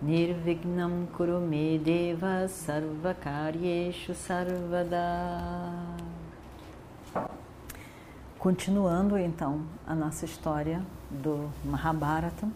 Nirvignam 0.00 1.08
Kurume 1.16 1.76
Deva 1.76 2.46
Sarvakaryeshu 2.46 4.14
Sarvada 4.14 4.96
Continuando 8.38 9.18
então 9.18 9.62
a 9.84 9.96
nossa 9.96 10.24
história 10.24 10.80
do 11.10 11.50
Mahabharata. 11.64 12.48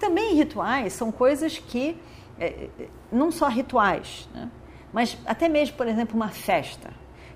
Também 0.00 0.34
rituais 0.34 0.92
são 0.92 1.12
coisas 1.12 1.56
que, 1.56 1.96
é, 2.36 2.68
não 3.12 3.30
só 3.30 3.46
rituais, 3.46 4.28
né? 4.34 4.50
mas 4.92 5.16
até 5.24 5.48
mesmo, 5.48 5.76
por 5.76 5.86
exemplo, 5.86 6.16
uma 6.16 6.30
festa. 6.30 6.90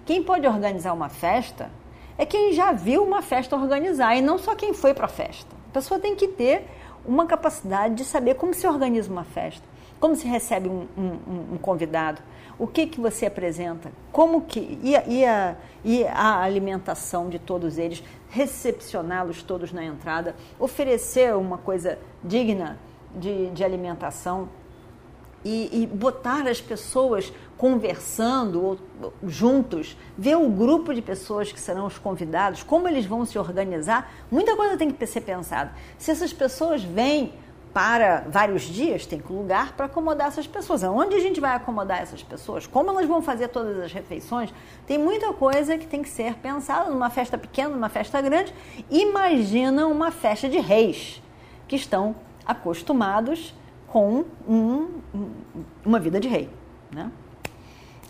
Quem 0.04 0.24
pode 0.24 0.44
organizar 0.44 0.92
uma 0.92 1.08
festa 1.08 1.70
é 2.18 2.26
quem 2.26 2.52
já 2.52 2.72
viu 2.72 3.04
uma 3.04 3.22
festa 3.22 3.54
organizar 3.54 4.16
e 4.16 4.20
não 4.20 4.38
só 4.38 4.56
quem 4.56 4.74
foi 4.74 4.92
para 4.92 5.04
a 5.04 5.08
festa. 5.08 5.54
A 5.68 5.72
pessoa 5.72 6.00
tem 6.00 6.16
que 6.16 6.26
ter 6.26 6.68
uma 7.04 7.26
capacidade 7.26 7.94
de 7.94 8.04
saber 8.04 8.34
como 8.34 8.54
se 8.54 8.66
organiza 8.66 9.10
uma 9.10 9.24
festa, 9.24 9.64
como 9.98 10.14
se 10.16 10.26
recebe 10.26 10.68
um, 10.68 10.86
um, 10.96 11.54
um 11.54 11.58
convidado, 11.58 12.20
o 12.58 12.66
que, 12.66 12.86
que 12.86 13.00
você 13.00 13.26
apresenta, 13.26 13.90
como 14.12 14.42
que 14.42 14.78
e 14.82 14.94
a, 14.94 15.06
e, 15.06 15.24
a, 15.24 15.56
e 15.84 16.04
a 16.04 16.40
alimentação 16.40 17.28
de 17.28 17.38
todos 17.38 17.78
eles, 17.78 18.02
recepcioná-los 18.28 19.42
todos 19.42 19.72
na 19.72 19.84
entrada, 19.84 20.34
oferecer 20.58 21.34
uma 21.34 21.58
coisa 21.58 21.98
digna 22.22 22.78
de, 23.14 23.50
de 23.50 23.64
alimentação 23.64 24.48
e, 25.44 25.82
e 25.82 25.86
botar 25.86 26.46
as 26.46 26.60
pessoas 26.60 27.32
conversando 27.56 28.78
juntos, 29.24 29.96
ver 30.18 30.36
o 30.36 30.48
grupo 30.48 30.92
de 30.92 31.00
pessoas 31.00 31.52
que 31.52 31.60
serão 31.60 31.86
os 31.86 31.96
convidados, 31.96 32.62
como 32.62 32.88
eles 32.88 33.06
vão 33.06 33.24
se 33.24 33.38
organizar, 33.38 34.12
muita 34.30 34.56
coisa 34.56 34.76
tem 34.76 34.90
que 34.90 35.06
ser 35.06 35.20
pensada. 35.20 35.72
Se 35.96 36.10
essas 36.10 36.32
pessoas 36.32 36.82
vêm 36.82 37.32
para 37.72 38.24
vários 38.28 38.62
dias, 38.62 39.06
tem 39.06 39.18
que 39.18 39.32
lugar 39.32 39.72
para 39.72 39.86
acomodar 39.86 40.28
essas 40.28 40.46
pessoas. 40.46 40.82
Onde 40.82 41.14
a 41.14 41.20
gente 41.20 41.40
vai 41.40 41.54
acomodar 41.54 42.02
essas 42.02 42.22
pessoas? 42.22 42.66
Como 42.66 42.90
elas 42.90 43.06
vão 43.06 43.22
fazer 43.22 43.48
todas 43.48 43.78
as 43.78 43.92
refeições? 43.92 44.52
Tem 44.86 44.98
muita 44.98 45.32
coisa 45.32 45.78
que 45.78 45.86
tem 45.86 46.02
que 46.02 46.08
ser 46.08 46.34
pensada 46.34 46.90
numa 46.90 47.08
festa 47.08 47.38
pequena, 47.38 47.70
numa 47.70 47.88
festa 47.88 48.20
grande. 48.20 48.52
Imagina 48.90 49.86
uma 49.86 50.10
festa 50.10 50.48
de 50.48 50.58
reis 50.58 51.22
que 51.66 51.76
estão 51.76 52.14
acostumados 52.44 53.54
com 53.92 54.24
um, 54.48 54.88
uma 55.84 56.00
vida 56.00 56.18
de 56.18 56.26
rei, 56.26 56.48
né? 56.90 57.12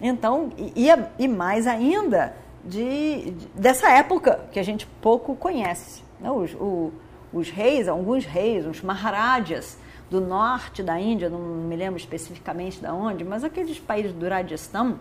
Então, 0.00 0.52
e, 0.56 0.86
e 1.18 1.26
mais 1.26 1.66
ainda 1.66 2.36
de, 2.64 3.32
de, 3.32 3.46
dessa 3.48 3.90
época 3.90 4.46
que 4.52 4.60
a 4.60 4.62
gente 4.62 4.86
pouco 5.00 5.34
conhece. 5.34 6.04
Né? 6.20 6.30
Os, 6.30 6.54
o, 6.54 6.92
os 7.32 7.50
reis, 7.50 7.88
alguns 7.88 8.24
reis, 8.24 8.64
os 8.64 8.80
Maharajas 8.80 9.76
do 10.08 10.20
norte 10.20 10.84
da 10.84 11.00
Índia, 11.00 11.28
não 11.28 11.40
me 11.40 11.74
lembro 11.74 11.98
especificamente 11.98 12.80
de 12.80 12.86
onde, 12.86 13.24
mas 13.24 13.42
aqueles 13.42 13.80
países 13.80 14.12
do 14.12 14.28
Rajasthan, 14.28 14.98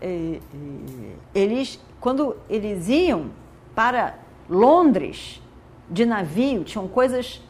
eh, 0.00 0.38
eh, 0.38 1.14
eles, 1.34 1.80
quando 2.00 2.36
eles 2.48 2.88
iam 2.88 3.30
para 3.74 4.14
Londres 4.48 5.42
de 5.90 6.06
navio, 6.06 6.62
tinham 6.62 6.86
coisas 6.86 7.42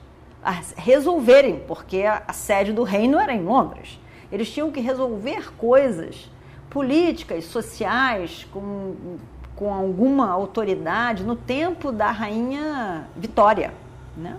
resolverem, 0.77 1.61
porque 1.67 2.03
a, 2.03 2.33
sede 2.33 2.73
do 2.73 2.83
reino 2.83 3.19
era 3.19 3.35
em 3.35 3.43
Londres. 3.43 3.99
Eles 4.31 4.51
tinham 4.53 4.71
que 4.71 4.81
resolver 4.81 5.53
coisas 5.57 6.31
políticas, 6.71 7.45
sociais, 7.47 8.47
com, 8.53 9.19
com 9.55 9.73
alguma 9.73 10.31
autoridade 10.31 11.25
no 11.25 11.35
tempo 11.35 11.91
da 11.91 12.11
rainha 12.11 13.09
Vitória. 13.17 13.73
Né? 14.17 14.37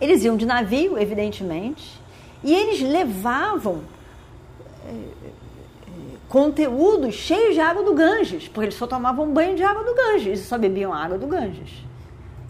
Eles 0.00 0.24
iam 0.24 0.36
de 0.36 0.46
navio, 0.46 0.98
evidentemente, 0.98 2.00
e 2.42 2.54
eles 2.54 2.80
levavam 2.80 3.82
é, 4.86 4.92
conteúdos 6.28 7.14
cheios 7.14 7.54
de 7.54 7.60
água 7.60 7.82
do 7.82 7.92
Ganges, 7.92 8.48
porque 8.48 8.66
eles 8.66 8.74
só 8.76 8.86
tomavam 8.86 9.32
banho 9.32 9.56
de 9.56 9.62
água 9.62 9.84
do 9.84 9.94
Ganges 9.94 10.40
e 10.40 10.44
só 10.44 10.56
bebiam 10.56 10.94
água 10.94 11.18
do 11.18 11.26
Ganges. 11.26 11.84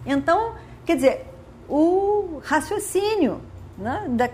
Então, 0.06 0.52
quer 0.84 0.96
dizer, 0.96 1.29
o 1.70 2.42
raciocínio 2.44 3.40
né, 3.78 4.04
da, 4.08 4.28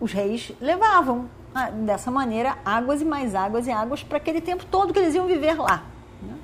os 0.00 0.12
reis 0.12 0.52
levavam 0.60 1.26
ah, 1.54 1.70
dessa 1.70 2.10
maneira 2.10 2.58
águas 2.64 3.00
e 3.00 3.04
mais 3.04 3.34
águas 3.34 3.66
e 3.66 3.70
águas 3.70 4.02
para 4.02 4.16
aquele 4.16 4.40
tempo 4.40 4.66
todo 4.66 4.92
que 4.92 4.98
eles 4.98 5.14
iam 5.14 5.26
viver 5.26 5.54
lá. 5.54 5.84
Né? 6.20 6.34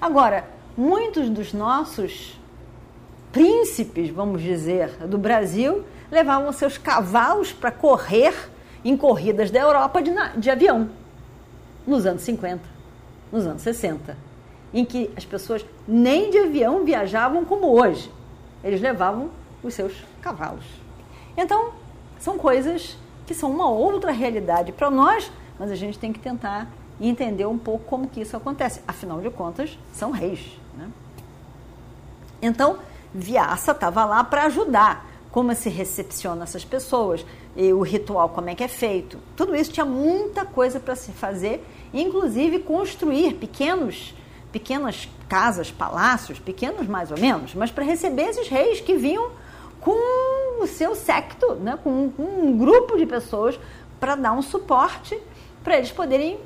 Agora, 0.00 0.48
muitos 0.76 1.28
dos 1.28 1.52
nossos 1.52 2.38
príncipes, 3.32 4.10
vamos 4.10 4.42
dizer, 4.42 4.90
do 5.06 5.18
Brasil 5.18 5.84
levavam 6.10 6.52
seus 6.52 6.78
cavalos 6.78 7.52
para 7.52 7.70
correr 7.70 8.34
em 8.84 8.96
corridas 8.96 9.50
da 9.50 9.60
Europa 9.60 10.00
de, 10.00 10.12
de 10.36 10.50
avião 10.50 10.90
nos 11.86 12.06
anos 12.06 12.22
50, 12.22 12.62
nos 13.32 13.46
anos 13.46 13.62
60, 13.62 14.16
em 14.72 14.84
que 14.84 15.10
as 15.16 15.24
pessoas 15.24 15.64
nem 15.86 16.30
de 16.30 16.38
avião 16.38 16.84
viajavam 16.84 17.44
como 17.44 17.68
hoje. 17.68 18.10
Eles 18.62 18.80
levavam 18.80 19.30
os 19.62 19.74
seus 19.74 19.92
cavalos. 20.20 20.64
Então, 21.36 21.72
são 22.18 22.38
coisas 22.38 22.96
que 23.26 23.34
são 23.34 23.50
uma 23.50 23.68
outra 23.70 24.10
realidade 24.10 24.72
para 24.72 24.90
nós, 24.90 25.30
mas 25.58 25.70
a 25.70 25.74
gente 25.74 25.98
tem 25.98 26.12
que 26.12 26.18
tentar 26.18 26.68
entender 27.00 27.46
um 27.46 27.58
pouco 27.58 27.84
como 27.84 28.08
que 28.08 28.20
isso 28.20 28.36
acontece. 28.36 28.80
Afinal 28.86 29.20
de 29.20 29.30
contas, 29.30 29.78
são 29.92 30.10
reis. 30.10 30.58
Né? 30.76 30.88
Então, 32.42 32.78
Vyasa 33.14 33.72
estava 33.72 34.04
lá 34.04 34.22
para 34.24 34.44
ajudar. 34.44 35.08
Como 35.30 35.54
se 35.54 35.68
recepciona 35.68 36.42
essas 36.42 36.64
pessoas, 36.64 37.24
e 37.56 37.72
o 37.72 37.82
ritual, 37.82 38.30
como 38.30 38.50
é 38.50 38.54
que 38.54 38.64
é 38.64 38.68
feito. 38.68 39.18
Tudo 39.36 39.54
isso 39.54 39.70
tinha 39.70 39.86
muita 39.86 40.44
coisa 40.44 40.80
para 40.80 40.96
se 40.96 41.12
fazer, 41.12 41.64
inclusive 41.94 42.58
construir 42.60 43.34
pequenos, 43.34 44.14
pequenas 44.50 45.08
casas, 45.28 45.70
palácios, 45.70 46.38
pequenos 46.40 46.88
mais 46.88 47.10
ou 47.12 47.18
menos, 47.18 47.54
mas 47.54 47.70
para 47.70 47.84
receber 47.84 48.22
esses 48.22 48.48
reis 48.48 48.80
que 48.80 48.96
vinham 48.96 49.30
com 49.80 50.62
o 50.62 50.66
seu 50.66 50.94
secto, 50.94 51.54
né, 51.54 51.78
com, 51.82 52.10
com 52.10 52.22
um 52.22 52.56
grupo 52.56 52.96
de 52.96 53.06
pessoas 53.06 53.58
para 53.98 54.14
dar 54.14 54.32
um 54.32 54.42
suporte 54.42 55.18
para 55.62 55.76
eles 55.76 55.90
poderem 55.90 56.38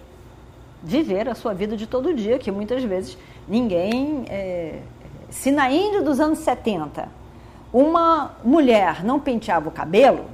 viver 0.83 1.29
a 1.29 1.35
sua 1.35 1.55
vida 1.55 1.77
de 1.77 1.87
todo 1.87 2.13
dia, 2.13 2.39
que 2.39 2.51
muitas 2.51 2.83
vezes 2.85 3.17
ninguém. 3.49 4.25
É, 4.29 4.81
se 5.31 5.51
na 5.51 5.71
Índia 5.71 6.03
dos 6.03 6.21
anos 6.21 6.39
70 6.41 7.09
uma 7.73 8.37
mulher 8.45 9.03
não 9.03 9.19
penteava 9.19 9.69
o 9.69 9.73
cabelo, 9.73 10.27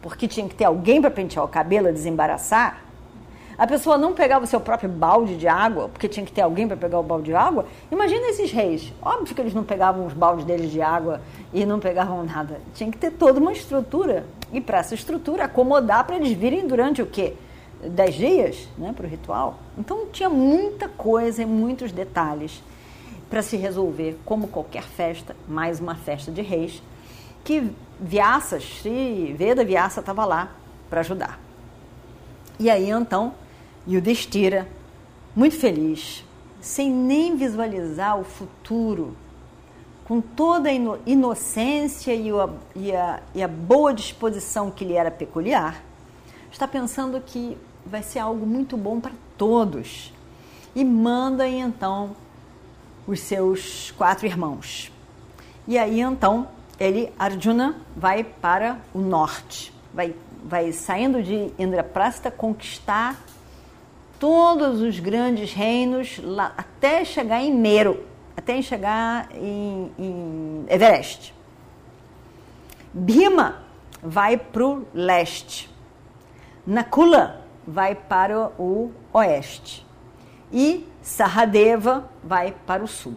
porque 0.00 0.26
tinha 0.26 0.48
que 0.48 0.54
ter 0.54 0.64
alguém 0.64 1.00
para 1.00 1.10
pentear 1.10 1.44
o 1.44 1.48
cabelo 1.48 1.88
e 1.88 1.92
desembaraçar, 1.92 2.82
a 3.62 3.66
pessoa 3.68 3.96
não 3.96 4.12
pegava 4.12 4.44
o 4.44 4.48
seu 4.48 4.58
próprio 4.58 4.90
balde 4.90 5.36
de 5.36 5.46
água, 5.46 5.88
porque 5.88 6.08
tinha 6.08 6.26
que 6.26 6.32
ter 6.32 6.40
alguém 6.40 6.66
para 6.66 6.76
pegar 6.76 6.98
o 6.98 7.02
balde 7.04 7.26
de 7.26 7.34
água. 7.36 7.64
Imagina 7.92 8.26
esses 8.26 8.50
reis. 8.50 8.92
Óbvio 9.00 9.32
que 9.36 9.40
eles 9.40 9.54
não 9.54 9.62
pegavam 9.62 10.04
os 10.04 10.12
baldes 10.12 10.44
deles 10.44 10.72
de 10.72 10.82
água 10.82 11.20
e 11.52 11.64
não 11.64 11.78
pegavam 11.78 12.24
nada. 12.24 12.60
Tinha 12.74 12.90
que 12.90 12.98
ter 12.98 13.12
toda 13.12 13.38
uma 13.38 13.52
estrutura. 13.52 14.26
E 14.52 14.60
para 14.60 14.78
essa 14.78 14.96
estrutura, 14.96 15.44
acomodar 15.44 16.04
para 16.04 16.16
eles 16.16 16.32
virem 16.32 16.66
durante 16.66 17.00
o 17.02 17.06
quê? 17.06 17.34
Dez 17.86 18.16
dias 18.16 18.68
né, 18.76 18.92
para 18.92 19.06
o 19.06 19.08
ritual. 19.08 19.60
Então 19.78 20.06
tinha 20.10 20.28
muita 20.28 20.88
coisa 20.88 21.44
e 21.44 21.46
muitos 21.46 21.92
detalhes 21.92 22.60
para 23.30 23.42
se 23.42 23.56
resolver, 23.56 24.18
como 24.24 24.48
qualquer 24.48 24.82
festa, 24.82 25.36
mais 25.46 25.78
uma 25.78 25.94
festa 25.94 26.32
de 26.32 26.42
reis, 26.42 26.82
que 27.44 27.70
Vyasa, 28.00 28.58
Sri 28.58 29.32
Veda 29.38 29.64
Vyasa 29.64 30.00
estava 30.00 30.24
lá 30.24 30.50
para 30.90 30.98
ajudar. 30.98 31.38
E 32.58 32.68
aí 32.68 32.90
então 32.90 33.34
e 33.86 33.96
o 33.96 34.00
Destira, 34.00 34.68
muito 35.34 35.56
feliz, 35.56 36.24
sem 36.60 36.90
nem 36.90 37.36
visualizar 37.36 38.18
o 38.18 38.24
futuro, 38.24 39.16
com 40.04 40.20
toda 40.20 40.68
a 40.68 40.72
inocência 41.06 42.14
e 42.14 42.30
a, 42.30 42.48
e, 42.76 42.92
a, 42.94 43.20
e 43.34 43.42
a 43.42 43.48
boa 43.48 43.94
disposição 43.94 44.70
que 44.70 44.84
lhe 44.84 44.94
era 44.94 45.10
peculiar, 45.10 45.82
está 46.50 46.68
pensando 46.68 47.20
que 47.20 47.56
vai 47.84 48.02
ser 48.02 48.18
algo 48.18 48.46
muito 48.46 48.76
bom 48.76 49.00
para 49.00 49.12
todos. 49.36 50.12
E 50.74 50.84
manda 50.84 51.46
então 51.48 52.16
os 53.06 53.20
seus 53.20 53.90
quatro 53.92 54.26
irmãos. 54.26 54.92
E 55.66 55.78
aí 55.78 56.00
então 56.00 56.48
ele, 56.78 57.12
Arjuna, 57.18 57.76
vai 57.96 58.24
para 58.24 58.78
o 58.94 58.98
norte, 58.98 59.72
vai 59.92 60.14
vai 60.44 60.72
saindo 60.72 61.22
de 61.22 61.52
Indraprasta 61.58 62.30
conquistar 62.30 63.16
todos 64.22 64.80
os 64.80 65.00
grandes 65.00 65.52
reinos 65.52 66.20
lá, 66.22 66.54
até 66.56 67.04
chegar 67.04 67.42
em 67.42 67.52
Mero, 67.52 68.06
até 68.36 68.62
chegar 68.62 69.28
em, 69.34 69.90
em 69.98 70.64
Everest. 70.68 71.34
Bhima 72.94 73.64
vai 74.00 74.36
para 74.36 74.64
o 74.64 74.86
leste. 74.94 75.68
Nakula 76.64 77.44
vai 77.66 77.96
para 77.96 78.52
o 78.60 78.92
oeste. 79.12 79.84
E 80.52 80.86
Sahadeva 81.02 82.08
vai 82.22 82.54
para 82.64 82.84
o 82.84 82.86
sul. 82.86 83.16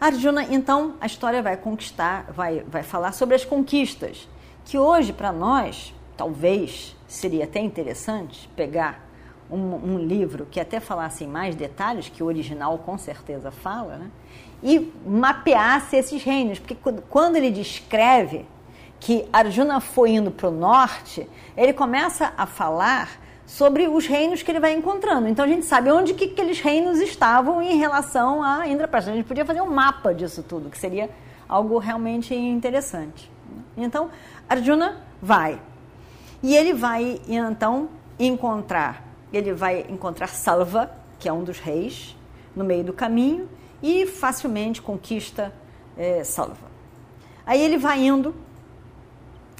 Arjuna, 0.00 0.44
então, 0.44 0.94
a 0.98 1.04
história 1.04 1.42
vai 1.42 1.58
conquistar, 1.58 2.32
vai, 2.32 2.64
vai 2.66 2.82
falar 2.82 3.12
sobre 3.12 3.34
as 3.34 3.44
conquistas, 3.44 4.26
que 4.64 4.78
hoje 4.78 5.12
para 5.12 5.32
nós, 5.32 5.94
talvez 6.16 6.96
seria 7.12 7.44
até 7.44 7.60
interessante 7.60 8.48
pegar 8.56 9.06
um, 9.50 9.56
um, 9.56 9.98
livro 9.98 10.46
que 10.50 10.58
até 10.58 10.80
falasse 10.80 11.24
em 11.24 11.26
mais 11.26 11.54
detalhes, 11.54 12.08
que 12.08 12.22
o 12.22 12.26
original 12.26 12.78
com 12.78 12.96
certeza 12.96 13.50
fala, 13.50 13.96
né? 13.96 14.10
e 14.62 14.92
mapeasse 15.04 15.96
esses 15.96 16.22
reinos, 16.22 16.58
porque 16.58 16.76
quando 17.10 17.36
ele 17.36 17.50
descreve 17.50 18.46
que 18.98 19.28
Arjuna 19.32 19.80
foi 19.80 20.12
indo 20.12 20.30
para 20.30 20.48
o 20.48 20.52
norte, 20.52 21.28
ele 21.56 21.72
começa 21.72 22.32
a 22.36 22.46
falar 22.46 23.20
sobre 23.44 23.88
os 23.88 24.06
reinos 24.06 24.42
que 24.42 24.50
ele 24.50 24.60
vai 24.60 24.72
encontrando. 24.72 25.28
Então 25.28 25.44
a 25.44 25.48
gente 25.48 25.66
sabe 25.66 25.90
onde 25.90 26.14
que 26.14 26.26
aqueles 26.26 26.60
reinos 26.60 27.00
estavam 27.00 27.60
em 27.60 27.76
relação 27.76 28.42
a 28.42 28.66
Indraprastha. 28.68 29.10
A 29.10 29.14
gente 29.14 29.26
podia 29.26 29.44
fazer 29.44 29.60
um 29.60 29.70
mapa 29.70 30.14
disso 30.14 30.42
tudo, 30.42 30.70
que 30.70 30.78
seria 30.78 31.10
algo 31.48 31.76
realmente 31.78 32.34
interessante. 32.34 33.30
Então 33.76 34.08
Arjuna 34.48 35.02
vai 35.20 35.60
e 36.42 36.56
ele 36.56 36.72
vai 36.72 37.20
então 37.28 37.88
encontrar, 38.18 39.06
ele 39.32 39.52
vai 39.52 39.86
encontrar 39.88 40.28
Salva, 40.28 40.90
que 41.18 41.28
é 41.28 41.32
um 41.32 41.44
dos 41.44 41.58
reis, 41.58 42.16
no 42.54 42.64
meio 42.64 42.84
do 42.84 42.92
caminho 42.92 43.48
e 43.82 44.06
facilmente 44.06 44.82
conquista 44.82 45.52
é, 45.96 46.24
Salva. 46.24 46.70
Aí 47.46 47.60
ele 47.60 47.78
vai 47.78 48.04
indo 48.04 48.34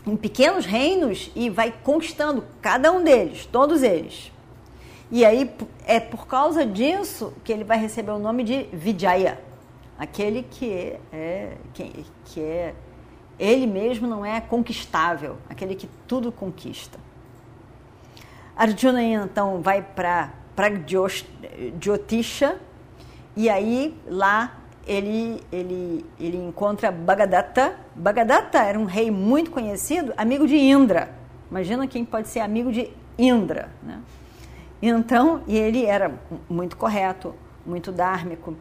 em 0.07 0.17
pequenos 0.17 0.67
reinos 0.67 1.31
e 1.35 1.49
vai 1.49 1.73
conquistando 1.83 2.45
cada 2.61 2.91
um 2.91 3.03
deles, 3.03 3.47
todos 3.47 3.83
eles. 3.83 4.33
E 5.11 5.25
aí 5.25 5.51
é 5.87 6.01
por 6.01 6.27
causa 6.27 6.65
disso 6.65 7.33
que 7.45 7.53
ele 7.53 7.65
vai 7.65 7.79
receber 7.79 8.13
o 8.13 8.19
nome 8.19 8.43
de 8.43 8.65
Vijaya, 8.73 9.39
aquele 9.99 10.43
que 10.43 10.97
é, 11.13 11.57
que, 11.75 12.07
que 12.25 12.41
é 12.41 12.75
ele 13.39 13.67
mesmo 13.67 14.07
não 14.07 14.25
é 14.25 14.41
conquistável, 14.41 15.37
aquele 15.49 15.75
que 15.75 15.89
tudo 16.07 16.31
conquista. 16.31 16.99
Arjuna 18.57 19.03
então 19.03 19.61
vai 19.63 19.83
para 19.83 20.31
Jyotisha 21.81 22.59
e 23.35 23.49
aí 23.49 23.97
lá 24.07 24.59
ele, 24.87 25.43
ele, 25.51 26.05
ele 26.19 26.37
encontra 26.37 26.91
Bagadatta. 26.91 27.77
Bagadatta 27.95 28.59
era 28.59 28.79
um 28.79 28.85
rei 28.85 29.11
muito 29.11 29.51
conhecido, 29.51 30.13
amigo 30.17 30.47
de 30.47 30.57
Indra. 30.57 31.15
Imagina 31.51 31.87
quem 31.87 32.05
pode 32.05 32.29
ser 32.29 32.41
amigo 32.41 32.73
de 32.73 32.91
Indra. 33.19 33.71
Né? 33.83 34.01
Então, 34.81 35.43
e 35.47 35.57
ele 35.57 35.87
era 35.87 36.13
muito 36.49 36.77
correto, 36.77 37.35
muito 37.65 37.93
dármico. 37.93 38.57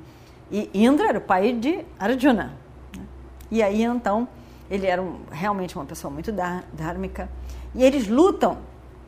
E 0.51 0.69
Indra 0.73 1.07
era 1.09 1.18
o 1.18 1.21
pai 1.21 1.53
de 1.53 1.85
Arjuna. 1.97 2.53
Né? 2.95 3.03
E 3.50 3.63
aí, 3.63 3.83
então, 3.83 4.27
ele 4.71 4.88
era 4.88 5.01
um, 5.01 5.19
realmente 5.29 5.75
uma 5.75 5.83
pessoa 5.83 6.12
muito 6.12 6.31
dármica. 6.31 7.29
E 7.75 7.83
eles 7.83 8.07
lutam, 8.07 8.59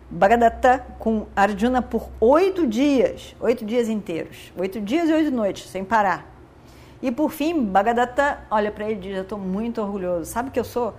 Bagadatta 0.09 0.85
com 0.99 1.25
Arjuna, 1.33 1.81
por 1.81 2.09
oito 2.19 2.67
dias, 2.67 3.33
oito 3.39 3.65
dias 3.65 3.87
inteiros. 3.87 4.51
Oito 4.57 4.81
dias 4.81 5.09
e 5.09 5.13
oito 5.13 5.31
noites, 5.31 5.69
sem 5.69 5.85
parar. 5.85 6.29
E 7.01 7.09
por 7.09 7.31
fim, 7.31 7.63
Bagadatta 7.63 8.45
olha 8.51 8.71
para 8.71 8.85
ele 8.85 8.95
e 8.95 9.03
diz: 9.03 9.15
Eu 9.15 9.23
estou 9.23 9.39
muito 9.39 9.81
orgulhoso. 9.81 10.29
Sabe 10.29 10.51
que 10.51 10.59
eu 10.59 10.65
sou 10.65 10.93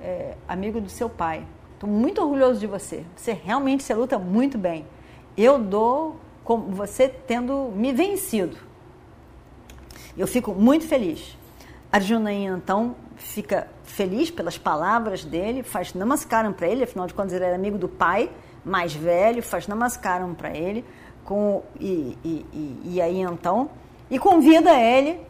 é, 0.00 0.36
amigo 0.46 0.80
do 0.80 0.88
seu 0.88 1.10
pai. 1.10 1.44
Estou 1.74 1.90
muito 1.90 2.22
orgulhoso 2.22 2.60
de 2.60 2.66
você. 2.68 3.04
Você 3.16 3.32
realmente 3.32 3.82
você 3.82 3.92
luta 3.92 4.18
muito 4.20 4.56
bem. 4.56 4.86
Eu 5.36 5.58
dou 5.58 6.16
com 6.44 6.58
você 6.70 7.08
tendo 7.08 7.72
me 7.74 7.92
vencido. 7.92 8.56
Eu 10.16 10.28
fico 10.28 10.52
muito 10.52 10.86
feliz. 10.86 11.36
Arjuna 11.90 12.32
então 12.32 12.94
fica 13.16 13.68
feliz 13.84 14.30
pelas 14.30 14.58
palavras 14.58 15.24
dele, 15.24 15.62
faz 15.62 15.94
namaskaram 15.94 16.52
para 16.52 16.68
ele, 16.68 16.84
afinal 16.84 17.06
de 17.06 17.14
contas 17.14 17.32
ele 17.32 17.44
era 17.44 17.54
amigo 17.54 17.78
do 17.78 17.88
pai 17.88 18.30
mais 18.64 18.94
velho, 18.94 19.42
faz 19.42 19.66
namaskaram 19.66 20.34
para 20.34 20.56
ele, 20.56 20.84
com, 21.24 21.62
e, 21.80 22.16
e, 22.24 22.46
e, 22.52 22.80
e 22.94 23.00
aí 23.00 23.20
então, 23.20 23.70
e 24.10 24.18
convida 24.18 24.72
ele 24.74 25.20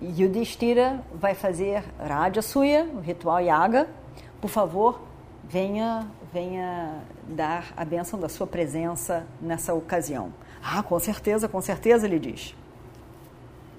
Yudhishthira 0.00 1.02
vai 1.12 1.34
fazer 1.34 1.82
Rajasuya, 1.98 2.88
o 2.94 3.00
ritual 3.00 3.40
Yaga. 3.40 3.88
Por 4.40 4.48
favor, 4.48 5.00
venha, 5.48 6.06
venha 6.32 7.02
dar 7.26 7.72
a 7.76 7.84
benção 7.84 8.18
da 8.18 8.28
sua 8.28 8.46
presença 8.46 9.26
nessa 9.40 9.74
ocasião. 9.74 10.32
Ah, 10.62 10.82
com 10.82 10.98
certeza, 10.98 11.48
com 11.48 11.60
certeza, 11.60 12.06
ele 12.06 12.20
diz. 12.20 12.54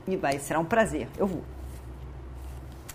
E 0.05 0.17
vai, 0.17 0.37
será 0.37 0.59
um 0.59 0.65
prazer, 0.65 1.07
eu 1.17 1.27
vou. 1.27 1.41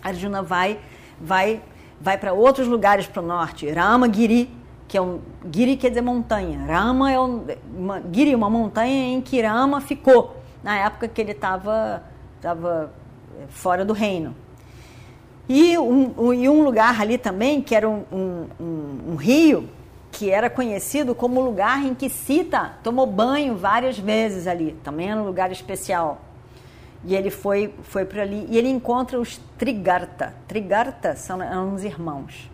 Arjuna 0.01 0.41
vai, 0.41 0.79
vai, 1.19 1.61
vai 1.99 2.17
para 2.17 2.33
outros 2.33 2.67
lugares 2.67 3.07
para 3.07 3.21
o 3.21 3.25
norte. 3.25 3.69
Ramagiri, 3.69 4.49
que 4.87 4.97
é 4.97 5.01
um 5.01 5.19
Giri 5.53 5.77
quer 5.77 5.89
dizer 5.89 6.01
montanha. 6.01 6.65
Rama 6.65 7.11
é 7.11 7.19
um, 7.19 7.45
uma, 7.75 8.01
Giri, 8.11 8.35
uma 8.35 8.49
montanha 8.49 9.13
em 9.13 9.21
que 9.21 9.41
Rama 9.41 9.81
ficou 9.81 10.37
na 10.63 10.77
época 10.77 11.07
que 11.07 11.21
ele 11.21 11.31
estava 11.31 12.03
estava 12.39 12.91
eh, 13.37 13.45
fora 13.49 13.85
do 13.85 13.93
reino. 13.93 14.35
E 15.47 15.77
um, 15.77 16.13
um, 16.17 16.33
e 16.33 16.47
um 16.47 16.63
lugar 16.63 17.01
ali 17.01 17.17
também, 17.17 17.61
que 17.61 17.75
era 17.75 17.89
um, 17.89 18.03
um, 18.11 18.47
um, 19.11 19.15
rio, 19.15 19.67
que 20.11 20.29
era 20.29 20.49
conhecido 20.49 21.15
como 21.15 21.41
o 21.41 21.43
lugar 21.43 21.83
em 21.83 21.93
que 21.95 22.07
Sita 22.07 22.73
tomou 22.83 23.05
banho 23.05 23.57
várias 23.57 23.97
vezes 23.97 24.47
ali. 24.47 24.77
Também 24.83 25.09
era 25.09 25.19
um 25.19 25.25
lugar 25.25 25.51
especial. 25.51 26.21
E 27.03 27.15
ele 27.15 27.29
foi, 27.29 27.73
foi 27.83 28.05
para 28.05 28.21
ali 28.21 28.45
e 28.49 28.57
ele 28.57 28.67
encontra 28.67 29.19
os 29.19 29.39
Trigarta. 29.57 30.33
Trigarta 30.47 31.15
são, 31.15 31.39
são 31.39 31.73
os 31.73 31.83
irmãos. 31.83 32.49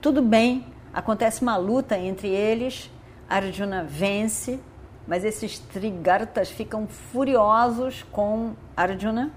Tudo 0.00 0.22
bem, 0.22 0.64
acontece 0.92 1.42
uma 1.42 1.56
luta 1.56 1.98
entre 1.98 2.28
eles. 2.28 2.90
Arjuna 3.28 3.84
vence, 3.84 4.60
mas 5.06 5.24
esses 5.24 5.58
Trigartas 5.58 6.50
ficam 6.50 6.86
furiosos 6.86 8.04
com 8.12 8.52
Arjuna, 8.76 9.32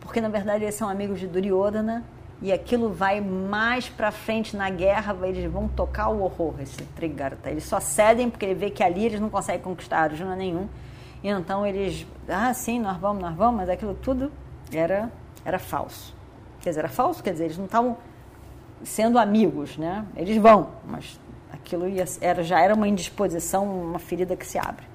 porque 0.00 0.20
na 0.20 0.28
verdade 0.28 0.64
eles 0.64 0.74
são 0.74 0.88
amigos 0.88 1.20
de 1.20 1.26
Duryodhana 1.26 2.02
e 2.42 2.50
aquilo 2.50 2.90
vai 2.90 3.20
mais 3.20 3.88
para 3.88 4.10
frente 4.10 4.56
na 4.56 4.70
guerra, 4.70 5.14
eles 5.26 5.50
vão 5.52 5.68
tocar 5.68 6.08
o 6.08 6.22
horror, 6.22 6.54
esse 6.60 6.82
Trigarta. 6.96 7.50
Eles 7.50 7.64
só 7.64 7.78
cedem 7.78 8.30
porque 8.30 8.46
ele 8.46 8.54
vê 8.54 8.70
que 8.70 8.82
ali 8.82 9.04
eles 9.04 9.20
não 9.20 9.28
conseguem 9.28 9.60
conquistar 9.60 9.98
Arjuna 9.98 10.34
nenhum. 10.34 10.66
Então 11.22 11.66
eles, 11.66 12.06
ah, 12.28 12.52
sim, 12.54 12.80
nós 12.80 12.96
vamos, 12.96 13.22
nós 13.22 13.34
vamos, 13.34 13.56
mas 13.56 13.68
aquilo 13.68 13.94
tudo 13.94 14.32
era, 14.72 15.10
era 15.44 15.58
falso. 15.58 16.14
Quer 16.60 16.70
dizer, 16.70 16.80
era 16.80 16.88
falso, 16.88 17.22
quer 17.22 17.32
dizer, 17.32 17.44
eles 17.44 17.58
não 17.58 17.66
estavam 17.66 17.96
sendo 18.82 19.18
amigos, 19.18 19.76
né? 19.76 20.06
Eles 20.16 20.36
vão, 20.38 20.70
mas 20.86 21.20
aquilo 21.52 21.88
ia, 21.88 22.04
era, 22.20 22.42
já 22.42 22.60
era 22.60 22.74
uma 22.74 22.88
indisposição, 22.88 23.64
uma 23.82 23.98
ferida 23.98 24.36
que 24.36 24.46
se 24.46 24.58
abre. 24.58 24.86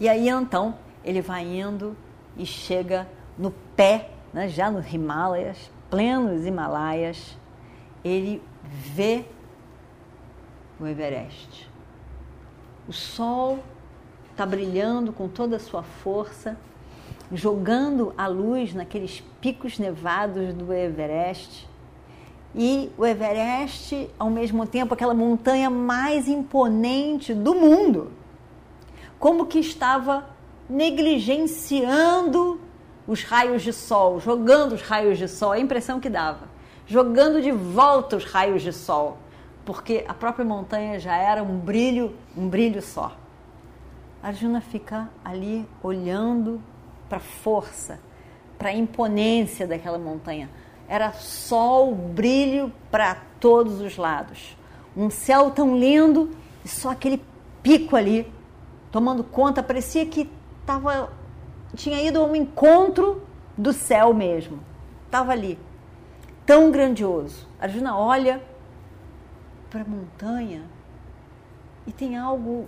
E 0.00 0.08
aí 0.08 0.28
então 0.28 0.74
ele 1.04 1.20
vai 1.20 1.44
indo 1.44 1.96
e 2.36 2.44
chega 2.46 3.08
no 3.36 3.50
pé, 3.76 4.10
né, 4.32 4.48
já 4.48 4.70
nos 4.70 4.92
Himalayas, 4.92 5.70
plenos 5.90 6.44
Himalaias, 6.44 7.36
ele 8.04 8.42
vê 8.64 9.24
o 10.78 10.86
Everest. 10.86 11.68
O 12.86 12.92
sol 12.92 13.58
está 14.38 14.46
brilhando 14.46 15.12
com 15.12 15.26
toda 15.26 15.56
a 15.56 15.58
sua 15.58 15.82
força, 15.82 16.56
jogando 17.32 18.14
a 18.16 18.28
luz 18.28 18.72
naqueles 18.72 19.20
picos 19.40 19.80
nevados 19.80 20.54
do 20.54 20.72
Everest. 20.72 21.68
E 22.54 22.88
o 22.96 23.04
Everest, 23.04 24.08
ao 24.16 24.30
mesmo 24.30 24.64
tempo, 24.64 24.94
aquela 24.94 25.12
montanha 25.12 25.68
mais 25.68 26.28
imponente 26.28 27.34
do 27.34 27.52
mundo 27.52 28.12
como 29.18 29.46
que 29.46 29.58
estava 29.58 30.24
negligenciando 30.70 32.60
os 33.08 33.24
raios 33.24 33.62
de 33.62 33.72
sol, 33.72 34.20
jogando 34.20 34.76
os 34.76 34.82
raios 34.82 35.18
de 35.18 35.26
sol, 35.26 35.50
a 35.50 35.58
impressão 35.58 35.98
que 35.98 36.08
dava, 36.08 36.46
jogando 36.86 37.42
de 37.42 37.50
volta 37.50 38.16
os 38.16 38.24
raios 38.24 38.62
de 38.62 38.72
sol, 38.72 39.18
porque 39.64 40.04
a 40.06 40.14
própria 40.14 40.44
montanha 40.44 41.00
já 41.00 41.16
era 41.16 41.42
um 41.42 41.58
brilho, 41.58 42.14
um 42.36 42.48
brilho 42.48 42.80
só. 42.80 43.16
Arjuna 44.22 44.60
fica 44.60 45.08
ali 45.24 45.66
olhando 45.82 46.60
para 47.08 47.18
a 47.18 47.20
força, 47.20 48.00
para 48.58 48.70
a 48.70 48.74
imponência 48.74 49.66
daquela 49.66 49.98
montanha. 49.98 50.50
Era 50.88 51.12
sol, 51.12 51.94
brilho 51.94 52.72
para 52.90 53.14
todos 53.38 53.80
os 53.80 53.96
lados. 53.96 54.56
Um 54.96 55.10
céu 55.10 55.50
tão 55.50 55.76
lindo 55.76 56.30
e 56.64 56.68
só 56.68 56.90
aquele 56.90 57.22
pico 57.62 57.94
ali 57.94 58.30
tomando 58.90 59.22
conta, 59.22 59.62
parecia 59.62 60.04
que 60.06 60.30
tava, 60.64 61.12
tinha 61.74 62.02
ido 62.02 62.20
a 62.20 62.24
um 62.24 62.34
encontro 62.34 63.22
do 63.56 63.72
céu 63.72 64.12
mesmo. 64.14 64.60
Estava 65.04 65.32
ali, 65.32 65.58
tão 66.44 66.70
grandioso. 66.70 67.46
Arjuna 67.60 67.96
olha 67.96 68.42
para 69.70 69.82
a 69.82 69.84
montanha 69.84 70.62
e 71.86 71.92
tem 71.92 72.16
algo 72.16 72.66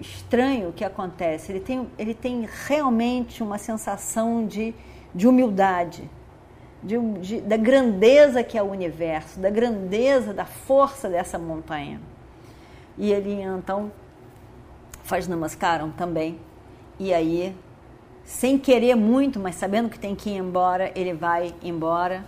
estranho 0.00 0.72
que 0.72 0.84
acontece. 0.84 1.52
Ele 1.52 1.60
tem, 1.60 1.88
ele 1.98 2.14
tem 2.14 2.48
realmente 2.66 3.42
uma 3.42 3.58
sensação 3.58 4.46
de, 4.46 4.74
de 5.14 5.26
humildade, 5.28 6.08
de, 6.82 6.98
de, 7.20 7.40
da 7.40 7.56
grandeza 7.56 8.42
que 8.42 8.58
é 8.58 8.62
o 8.62 8.70
universo, 8.70 9.38
da 9.38 9.50
grandeza, 9.50 10.32
da 10.32 10.44
força 10.44 11.08
dessa 11.08 11.38
montanha. 11.38 12.00
E 12.98 13.12
ele 13.12 13.40
então 13.42 13.90
faz 15.02 15.26
namaskaram 15.26 15.90
também. 15.90 16.38
E 16.98 17.12
aí, 17.12 17.54
sem 18.24 18.58
querer 18.58 18.94
muito, 18.94 19.40
mas 19.40 19.56
sabendo 19.56 19.88
que 19.88 19.98
tem 19.98 20.14
que 20.14 20.30
ir 20.30 20.36
embora, 20.36 20.92
ele 20.94 21.12
vai 21.12 21.54
embora. 21.62 22.24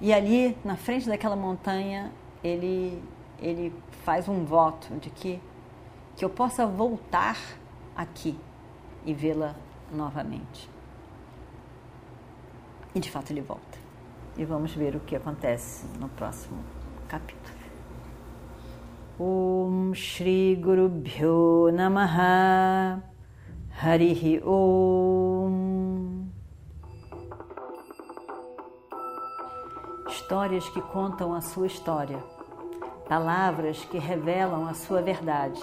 E 0.00 0.12
ali, 0.12 0.56
na 0.64 0.76
frente 0.76 1.08
daquela 1.08 1.36
montanha, 1.36 2.12
ele, 2.44 3.02
ele 3.40 3.72
faz 4.04 4.28
um 4.28 4.44
voto 4.44 4.94
de 5.00 5.10
que, 5.10 5.40
que 6.16 6.24
eu 6.24 6.30
possa 6.30 6.66
voltar 6.66 7.36
aqui 7.94 8.38
e 9.04 9.12
vê-la 9.12 9.54
novamente. 9.92 10.68
E 12.94 13.00
de 13.00 13.10
fato 13.10 13.30
ele 13.30 13.42
volta. 13.42 13.78
E 14.36 14.44
vamos 14.44 14.74
ver 14.74 14.96
o 14.96 15.00
que 15.00 15.14
acontece 15.14 15.86
no 16.00 16.08
próximo 16.08 16.58
capítulo. 17.06 17.56
Om 19.18 19.94
Shri 19.94 20.56
Guru 20.56 20.88
Bhyo 20.88 21.70
Namaha 21.72 23.02
Harihi 23.82 24.42
Om 24.44 26.26
Histórias 30.08 30.68
que 30.68 30.82
contam 30.82 31.32
a 31.34 31.40
sua 31.40 31.66
história, 31.66 32.18
palavras 33.08 33.84
que 33.84 33.96
revelam 33.98 34.66
a 34.66 34.74
sua 34.74 35.00
verdade. 35.00 35.62